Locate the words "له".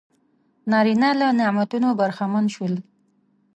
1.19-1.27